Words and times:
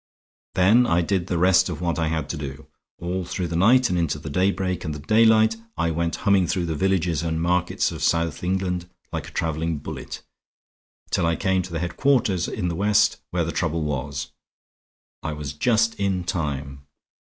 "Then 0.55 0.87
I 0.87 1.01
did 1.03 1.27
the 1.27 1.37
rest 1.37 1.69
of 1.69 1.79
what 1.79 1.99
I 1.99 2.07
had 2.07 2.27
to 2.29 2.35
do. 2.35 2.65
All 2.97 3.23
through 3.23 3.49
the 3.49 3.55
night 3.55 3.87
and 3.91 3.99
into 3.99 4.17
the 4.17 4.31
daybreak 4.31 4.83
and 4.83 4.95
the 4.95 4.99
daylight 4.99 5.57
I 5.77 5.91
went 5.91 6.15
humming 6.25 6.47
through 6.47 6.65
the 6.65 6.73
villages 6.75 7.21
and 7.21 7.39
markets 7.39 7.91
of 7.91 8.01
South 8.01 8.43
England 8.43 8.89
like 9.13 9.27
a 9.27 9.31
traveling 9.31 9.77
bullet, 9.77 10.23
till 11.11 11.27
I 11.27 11.35
came 11.35 11.61
to 11.61 11.71
the 11.71 11.77
headquarters 11.77 12.47
in 12.47 12.67
the 12.67 12.75
West 12.75 13.17
where 13.29 13.43
the 13.43 13.51
trouble 13.51 13.83
was. 13.83 14.31
I 15.21 15.33
was 15.33 15.53
just 15.53 15.93
in 15.99 16.23
time. 16.23 16.87